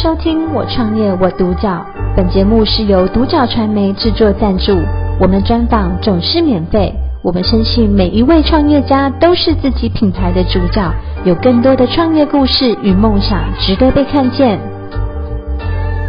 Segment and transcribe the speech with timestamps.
[0.00, 1.68] 收听《我创业我独角》，
[2.16, 4.72] 本节目是由独角传媒制作赞助，
[5.20, 6.94] 我们专访总是免费。
[7.20, 14.60] 我们相信每一位创业家都是自己品牌的主角，有更多的创业故事与梦想值得被看见。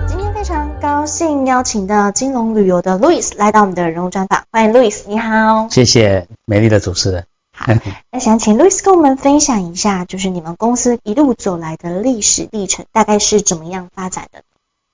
[0.06, 5.68] 今天非常高兴邀请到金龙旅游的 Louis 来到我们的人物专访，欢迎 Louis，你好。
[5.71, 7.29] 谢谢美丽的主持人。
[7.60, 7.73] 好，
[8.10, 14.43] 那想请 Louis 跟我们分享一下，就是你们公司一路走来的历史历程，大概是怎么样发展的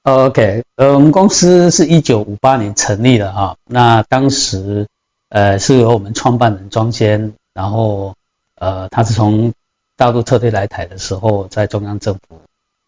[0.02, 4.88] ？OK，呃，我们公司是一九五八年成立的哈，那当时
[5.30, 8.16] 呃是由我们创办人庄先，然后
[8.56, 9.54] 呃他是从
[9.96, 12.42] 大陆撤退来台的时候，在中央政府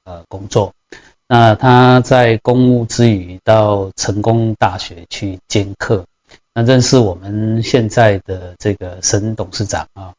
[0.05, 0.73] 呃工作，
[1.27, 6.05] 那他在公务之余到成功大学去兼课。
[6.57, 10.15] 那认识我们现在的这个沈董事长啊，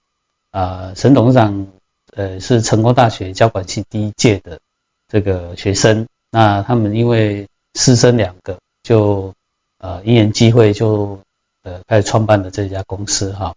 [0.53, 1.67] 啊，沈董事长
[2.15, 4.61] 呃是成功大学交管系第一届的
[5.09, 9.35] 这个学生，那他们因为师生两个就
[9.79, 11.19] 呃因缘机会就
[11.65, 13.53] 呃开始创办了这家公司哈。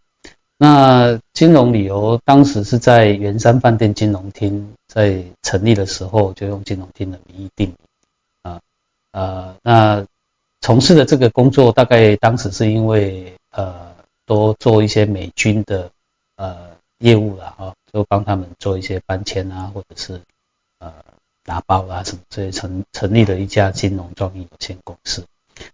[0.57, 7.75] 那金融旅游当时是在圆山饭店金融厅在成立的时候就用金融厅的名义定
[8.41, 8.59] 啊
[9.11, 10.03] 啊那。
[10.61, 13.93] 从事的这个工作，大概当时是因为呃，
[14.25, 15.89] 多做一些美军的
[16.35, 20.21] 呃业务啦，哈，就帮他们做一些搬迁啊，或者是
[20.79, 20.93] 呃
[21.43, 25.25] 打包啊什么，所以成成立了一家金融专业有限公司。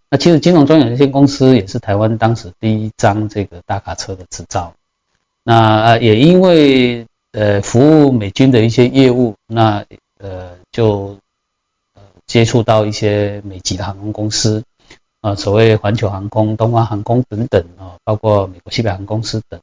[0.08, 4.72] 那其实金融专业有限公司也是台湾当时第一张这个大卡车的执照。
[5.44, 9.84] 那呃也因为呃服务美军的一些业务，那
[10.18, 11.18] 呃就
[12.26, 14.64] 接触到一些美籍的航空公司。
[15.20, 19.60] 啊，所谓环球航空、东方航空等等啊，包括美国西北航空公司等，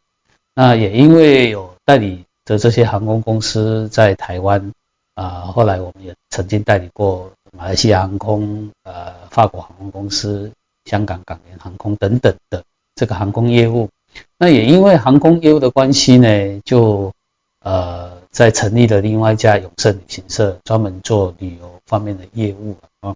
[0.54, 4.74] 那也因为有代理的这些航空公司在台湾
[5.14, 10.52] 啊，后来我们也曾经代理过马来西亚航空、呃法国航空公司、
[10.86, 12.64] 香港港联航空等等的
[12.96, 13.90] 这个航空业务。
[14.38, 17.14] 那也因为航空业务的关系呢，就
[17.62, 23.16] 呃在成立了另外一家永盛旅行社，专门做旅游方面的业务啊。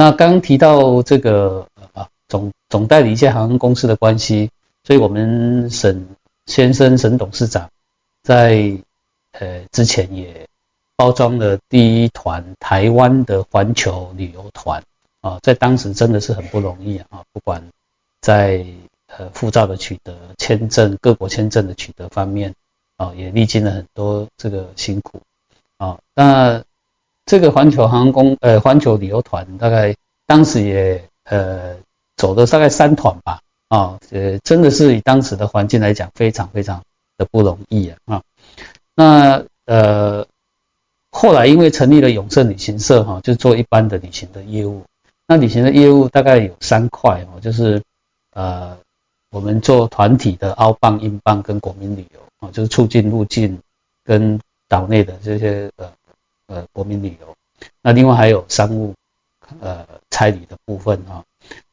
[0.00, 4.48] 那刚提到这个啊，总总代理一些航空公司的关系，
[4.82, 6.08] 所以我们沈
[6.46, 7.68] 先生沈董事长
[8.22, 8.78] 在
[9.32, 10.48] 呃之前也
[10.96, 14.82] 包装了第一团台湾的环球旅游团
[15.20, 17.62] 啊，在当时真的是很不容易啊，不管
[18.22, 18.64] 在
[19.08, 22.54] 呃护照的取得、签证各国签证的取得方面
[22.96, 25.20] 啊，也历经了很多这个辛苦
[25.76, 26.64] 啊，那。
[27.26, 29.94] 这个环球航空呃环球旅游团大概
[30.26, 31.76] 当时也呃
[32.16, 36.82] 走了大概三团吧啊，呃真的是以当时的环境来讲非常非常
[37.16, 38.22] 的不容易啊啊，
[38.96, 40.26] 那呃
[41.12, 44.82] 后来因为成立了永盛旅行社哈，就做一般的旅行的业务，
[45.28, 47.80] 那旅行的业务大概有三块哦，就是
[48.32, 48.76] 呃
[49.30, 53.56] 我们做团体的澳邦、英邦跟国民旅游啊，就是促进入境
[54.04, 55.88] 跟岛内的这些呃。
[56.50, 57.36] 呃，国民旅游，
[57.80, 58.92] 那另外还有商务，
[59.60, 61.22] 呃，差旅的部分啊。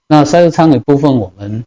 [0.08, 1.66] 那商务舱的部分，我们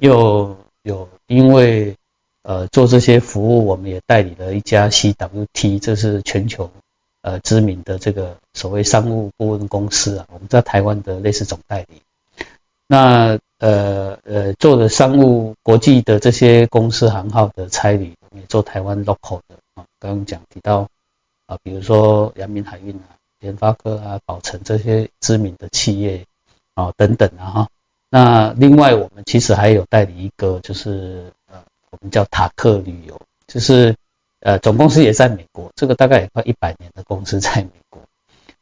[0.00, 1.96] 又有因为
[2.42, 6.70] 呃做这些服务，我们也代理了一家 CWT，这是全球
[7.22, 12.02] 呃知名的这个所谓商务顾问公司啊，我们在台湾的类似总代理。
[12.86, 20.86] 那呃呃做的商务国际的这些公司行号的差旅，我们也做台湾 local 的啊，刚刚讲提到。
[21.46, 26.24] 啊，比如说阳明海运啊、联发科啊、宝成这些知名的企业
[26.72, 27.68] 啊等等啊哈。
[28.08, 33.94] 那另外我们其实还有代理一个，就是呃我们叫塔克旅游，就是
[34.40, 38.00] 呃总公司也在美国，这个大概也快一百年的公司在美国。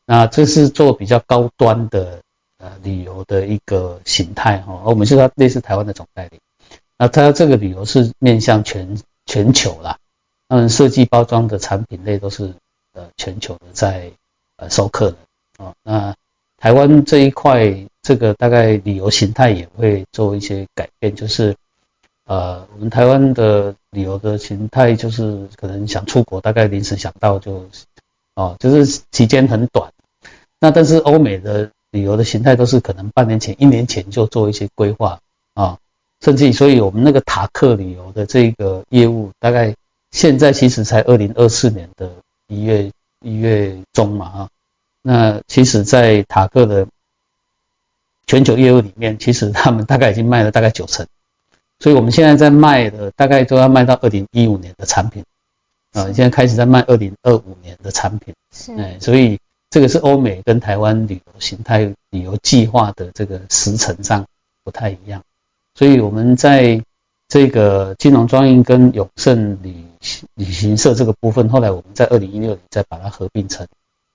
[0.04, 2.20] 那这是做比较高端的
[2.59, 6.41] 呃旅游的一个形态哈，我们是它类似台湾的总代理。
[6.99, 9.99] 那它这个旅游是面向全全球啦，
[10.49, 12.53] 他们设计包装的产品类都是。
[12.94, 14.10] 呃，全球的在
[14.56, 16.14] 呃收客的啊，那
[16.58, 21.56] 台湾这一块，这个大概旅游形态也会做一些改变，就是
[22.26, 27.67] 呃，我们台湾的旅游的形态就是可能想出国，大概临时想到就
[28.34, 29.90] 哦，就是期间很短。
[30.61, 35.19] 那但是欧美的旅游的形态都是可能半年前、一年前就做一些规划
[35.55, 35.78] 啊，
[36.20, 39.75] 甚至所以我们那个塔克旅游的这个业务，大概
[40.11, 42.11] 现在其实才二零二四年的。
[42.52, 42.90] 一月
[43.20, 44.49] 一月中嘛，啊，
[45.00, 46.87] 那其实，在塔克的
[48.26, 51.06] 全球业务里面，其实他们大概已经卖了大概九成，
[51.81, 55.25] 所以我们现在在卖的大概都要卖到二零一五年的产品，
[55.93, 59.38] 啊，现在开始在卖二零二五年的产品，是，哎，所以
[59.70, 64.26] 这个是欧美跟台湾旅游形态、旅游计划的这个时程上
[64.62, 65.22] 不太一样，
[65.75, 66.82] 所以我们在
[67.32, 69.75] 这个金融专运跟永盛旅
[70.34, 73.67] 旅行社这个部分，后来我们在二零一六年再把它合并成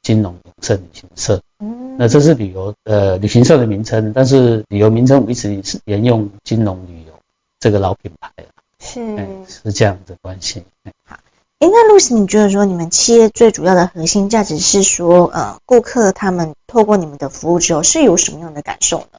[0.03, 1.41] 金融永盛旅行社。
[1.57, 7.13] 嗯，那这是旅游呃旅行社的名称，但是旅游名称我们一直是沿用金融旅游
[7.59, 8.43] 这个老品牌了。
[8.79, 9.01] 是，
[9.47, 10.61] 是这样的关系。
[11.03, 11.17] 好。
[11.57, 19.17] 哎，那露丝，你觉得说你们企业最主要的核心价值是说，呃，顾客他们透过你们的服务之后是有什么样的感受呢？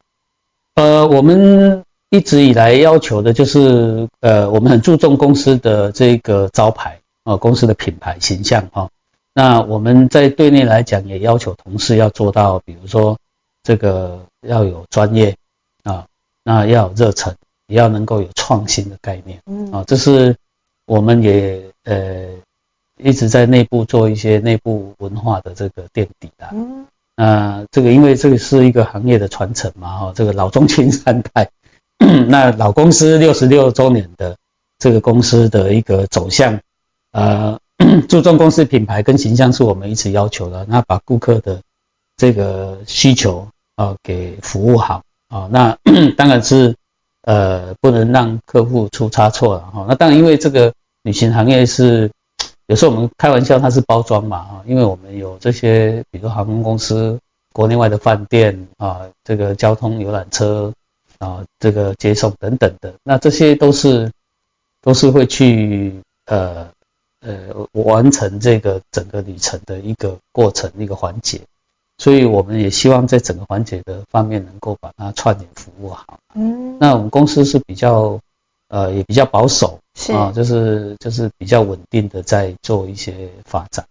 [0.76, 8.90] 呃，我们一直以来要求的就是，呃，我们很注重公司的这个招牌啊、呃，公司的品牌形象哈、哦。
[9.34, 13.18] 那我们在对内来讲，也要求同事要做到，比如说
[13.62, 15.36] 这个要有专业
[15.84, 16.04] 啊、哦，
[16.44, 17.34] 那要有热忱，
[17.66, 20.36] 也要能够有创新的概念，嗯啊、哦，这是。
[20.90, 22.28] 我们也呃
[22.96, 31.50] 一直在内部做一些内部文化的这个垫底的，嗯，呃，这个因为这个是一个行业的传承嘛，哈，这个老中青三代，
[32.28, 34.36] 那老公司六十六周年的
[34.78, 36.60] 这个公司的一个走向，
[37.12, 37.58] 呃，
[38.08, 41.60] 注重公司品牌跟形象是我们一直要求的，那把顾客的
[42.16, 43.46] 这个需求
[43.76, 45.76] 啊给服务好啊，那
[46.16, 46.74] 当然是
[47.22, 50.72] 呃不能让客户出差错了哈，那当然因为这个。
[51.04, 52.10] 旅行行业是
[52.66, 57.18] 有时候我们开玩笑，它是包装嘛啊，因为我们有这些，比如航空公司、
[57.54, 60.70] 国内外的饭店啊，这个交通游览车
[61.18, 64.10] 啊，这个接送等等的，那这些都是
[64.80, 66.68] 都是会去呃
[67.20, 71.40] 呃完成这个整个旅程的一个过程一个环节，
[71.98, 76.18] 所以我们也希望在整个环节的方面能够把它串联服务好。
[76.34, 78.20] 嗯，那我们公司是比较
[78.68, 79.78] 呃也比较保守。
[80.00, 83.84] 是啊，就是就是比较稳定的在做一些发展。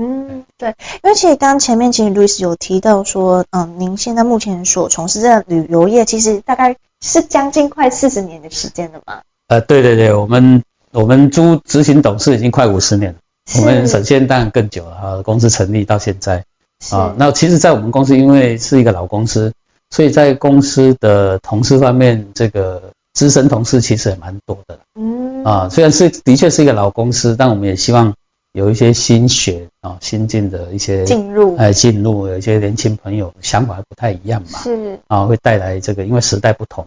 [0.00, 0.68] 嗯，对，
[1.02, 9.20] 因为其实刚刚前面其实 Louis 有提到说，嗯，您现在目前所从事的旅游业，其实大概是将近快四十年的时间了嘛？
[9.48, 10.62] 呃，对对对，我们
[10.92, 13.18] 我们朱执行董事已经快五十年了，
[13.56, 16.44] 我们首先当然更久了哈，公司成立到现在
[16.90, 19.52] 啊，那其实，在我们公司因为是一个老公司，
[19.90, 22.80] 所以在公司的同事方面，这个。
[23.14, 28.14] 资深同事其实也蛮多的，嗯啊，虽然是的确是一个老公司，但我们也希望
[28.52, 34.98] 有一些新血啊、新进的一些进入，哎，进入有一些年轻朋友想法不太一样嘛，是。
[35.06, 36.86] 啊，会带来这个，因为时代不同，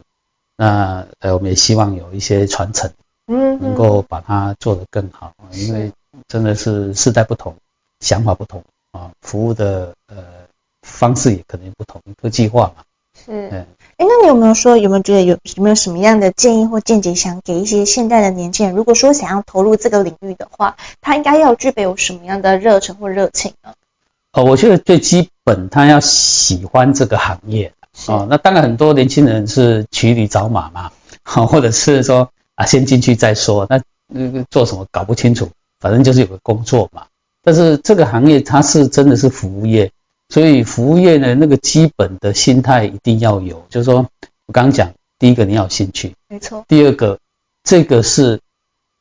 [0.58, 2.92] 那呃，我们也希望有一些传承，
[3.28, 5.92] 嗯，能够把它做得更好，因为
[6.28, 7.56] 真的是世代不同，
[8.00, 10.18] 想法不同啊，服务的呃
[10.82, 12.84] 方式也可能不同，科技化嘛，
[13.16, 13.66] 是，嗯。
[14.02, 18.76] 哎，那你有没有说，有没有觉得有有没有什么样的建议或见解，想给一些现代的年轻人？
[18.76, 23.74] 如果说想要投入这个领域的话，他应该要具备有什么样的热忱或热情呢？
[24.34, 27.74] 哦，我觉得最基本，他要喜欢这个行业。
[28.08, 33.68] 哦，那当然很多年轻人是骑驴找马嘛，好，或者是说啊，先进去再说。
[33.70, 35.48] 那那个做什么搞不清楚，
[35.80, 37.04] 反正就是有个工作嘛。
[37.44, 39.92] 但是这个行业它是真的是服务业。
[40.32, 43.98] 所以服务业呢，那个基本的心态一定要有，就是说
[44.46, 46.64] 我刚刚讲，第一个你要有兴趣，没错。
[46.70, 47.20] 第二个，
[47.66, 48.40] 这个是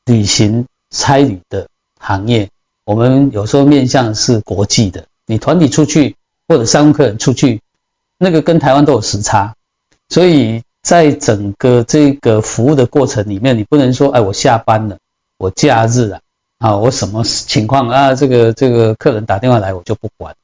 [0.07, 1.69] 旅行差旅的
[2.01, 2.51] 行业，
[2.85, 6.17] 我们有时候面向是国际的，你团体出去
[6.49, 7.61] 或者商务客人出去，
[8.19, 9.55] 那个跟台湾都有时差，
[10.09, 14.99] 所以在整个这个服务的过程里面，你不能说，哎，我下班了，
[15.39, 16.21] 我假日了，
[16.59, 20.35] 啊，我什么情况啊，这个这个客人打电话来，我就不管。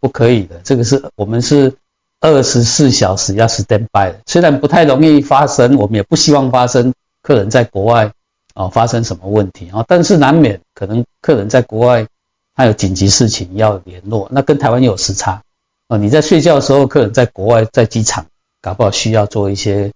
[0.00, 1.74] 不可以的，这个是我们是
[2.20, 8.12] 二十四小时要 stand by 的，虽然不太容易发生，我们也不希望发生客人在国外
[8.54, 12.06] 啊发生什么问题啊，但是难免可能客人在国外
[12.54, 15.42] 他有紧急事情要联络，那跟台湾有时差
[15.88, 18.26] 啊，你在睡觉的时候，客人在国外在机场，
[18.62, 19.92] 搞不好需要做一些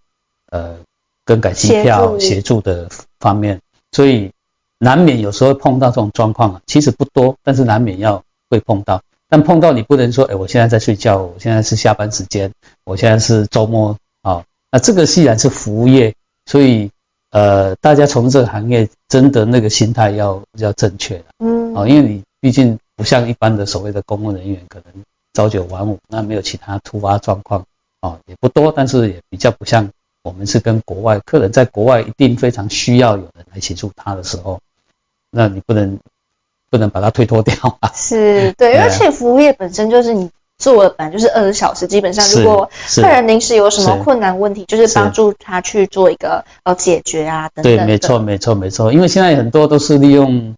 [0.51, 0.77] 呃
[1.25, 2.89] 更改机票协助的
[3.21, 3.61] 方面，
[3.93, 4.33] 所以
[4.79, 9.01] 难免有时候碰到这种状况啊，其实不多，但是难免要会碰到。
[9.31, 12.51] 但碰到你不能说，哎，我现在在睡觉，我现在是下班时间，
[12.85, 14.43] 我现在是周末啊。
[14.71, 16.15] 那这个既然是服务业，
[16.47, 16.91] 所以
[17.31, 25.05] 呃，大家从这个行业真的那个心态要要正确的，嗯，啊，因为你毕竟不像一般的所谓的公务人员，可能
[25.35, 27.67] 朝九晚五，那没有其他突发状况
[28.01, 29.91] 啊，也不多，但是也比较不像
[30.23, 34.61] 我们是跟国外客人在国外一定非常需要有人来协助他的时候，
[35.31, 35.99] 那你不能。
[36.71, 37.91] 不能把它推脱掉 啊！
[37.95, 47.77] 是对，而且服务业本身就是你做的本来就是二十小时，基本上如果客人临时有什么困难问题，就是帮助他去做一个呃解决啊等等。
[47.77, 48.93] 对，没错，没错，没错。
[48.93, 50.55] 因为现在很多都是利用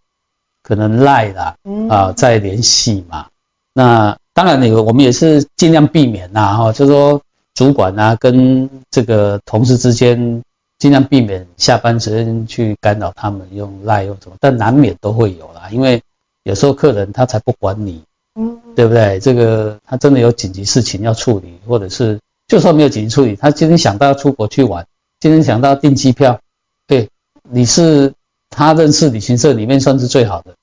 [0.62, 1.54] 可能赖啦
[1.88, 3.26] 啊在联系嘛。
[3.72, 7.20] 那当然你我们也是尽量避免呐，哈，就是说
[7.54, 10.42] 主管啊跟这个同事之间
[10.80, 16.02] 尽量避免下班时间去干扰他们用赖用什么，但难免都会有啦，因为
[16.42, 18.02] 有时候客人他才不管你，
[18.34, 19.20] 嗯，对不对？
[19.20, 22.18] 这个他真的有紧急事情要处理，或者是
[22.48, 24.84] 就算没有紧急处理，他今天想到要出国去玩，
[25.20, 26.40] 今天想到要订机票，
[26.86, 27.08] 对，
[27.48, 28.14] 你是
[28.48, 30.54] 他认识旅行社里面算是最好的。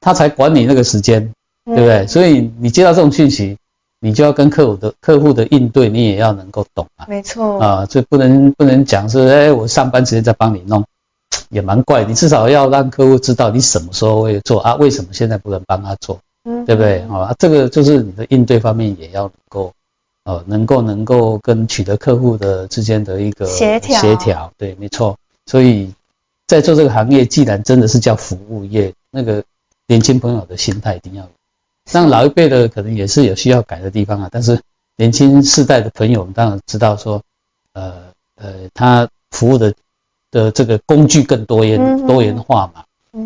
[0.00, 1.30] 他才管你那个时间，
[1.66, 1.98] 对不对？
[1.98, 3.58] 嗯、所以你接到这种讯息，
[4.00, 7.06] 你就要跟客户的客户的应对，你也要能够懂啊。
[7.08, 10.84] 没错啊，这不能不能讲是哎，我上班时间在帮你弄，
[11.50, 12.04] 也蛮怪。
[12.04, 17.00] 你至少要让客户知道你什么时候会做啊，为什么现在不能帮他做，嗯，对不对？
[17.10, 19.72] 啊，这个就是你的应对方面也要能够，
[20.24, 24.52] 呃，能够能够跟取得客户的之间的一个协调协调。
[24.56, 25.16] 对，没错。
[25.46, 25.92] 所以
[26.46, 29.42] 在做这个行业，既然真的是叫服务业，那个。
[29.90, 31.30] 年轻朋友的心态一定要有，
[31.90, 34.28] 像老一辈的可能也是有需要改的地方啊。
[34.30, 34.60] 但是
[34.96, 37.20] 年轻世代的朋友，我们当然知道说，
[37.72, 38.04] 呃
[38.36, 39.74] 呃，他服务的
[40.30, 42.84] 的这个工具更多元多元化嘛，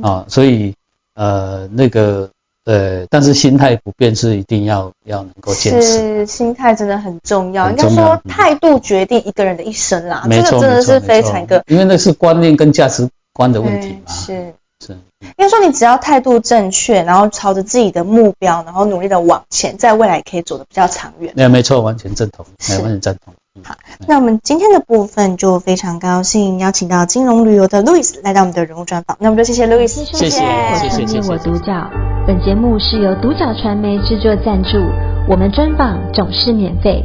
[0.09, 0.75] 啊，所以
[1.15, 2.31] 呃那个
[2.65, 5.83] 呃，但是心态不变是一定要要能够坚持。
[5.83, 7.69] 是，心态真的很重要。
[7.71, 14.11] 应该说态度决定一个人的一生啦，这个真的是非常一个，因为那是观念跟价值观的问题嘛。
[14.11, 14.55] 是。
[14.93, 21.33] 应该说，你只要态度正确，然后朝着自己的目标，然后努力的往前，在未来可以走得比较长远。
[21.51, 23.35] 没错，完全赞同，是完全赞同。
[23.63, 23.77] 好，
[24.09, 29.17] 那我们今天的部分就非常高兴邀请到金融旅游的 Louis 来到我们的人物专访。
[29.21, 31.31] 那我们就谢谢 Louis，谢谢，谢谢，谢谢。
[31.31, 31.89] 我独角，
[32.27, 34.79] 本节目是由独角传媒制作赞助，
[35.29, 37.05] 我们专访总是免费。